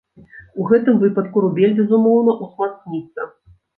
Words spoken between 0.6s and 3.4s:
У гэтым выпадку рубель, безумоўна, узмацніцца.